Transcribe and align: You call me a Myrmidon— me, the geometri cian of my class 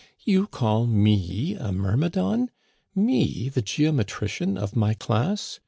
You 0.25 0.47
call 0.47 0.87
me 0.87 1.53
a 1.53 1.71
Myrmidon— 1.71 2.49
me, 2.95 3.49
the 3.49 3.61
geometri 3.61 4.27
cian 4.29 4.57
of 4.57 4.75
my 4.75 4.95
class 4.95 5.59